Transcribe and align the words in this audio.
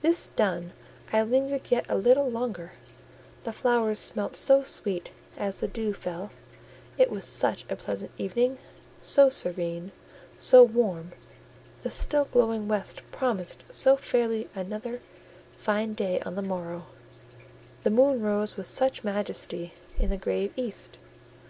This 0.00 0.28
done, 0.28 0.72
I 1.12 1.20
lingered 1.20 1.70
yet 1.70 1.84
a 1.90 1.98
little 1.98 2.30
longer: 2.30 2.72
the 3.44 3.52
flowers 3.52 3.98
smelt 3.98 4.34
so 4.34 4.62
sweet 4.62 5.10
as 5.36 5.60
the 5.60 5.68
dew 5.68 5.92
fell; 5.92 6.30
it 6.96 7.10
was 7.10 7.26
such 7.26 7.66
a 7.70 7.76
pleasant 7.76 8.10
evening, 8.16 8.56
so 9.02 9.28
serene, 9.28 9.92
so 10.38 10.62
warm; 10.64 11.12
the 11.82 11.90
still 11.90 12.24
glowing 12.24 12.66
west 12.66 13.02
promised 13.12 13.62
so 13.70 13.94
fairly 13.94 14.48
another 14.54 15.02
fine 15.58 15.92
day 15.92 16.18
on 16.20 16.34
the 16.34 16.40
morrow; 16.40 16.86
the 17.82 17.90
moon 17.90 18.22
rose 18.22 18.56
with 18.56 18.66
such 18.66 19.04
majesty 19.04 19.74
in 19.98 20.08
the 20.08 20.16
grave 20.16 20.50
east. 20.56 20.96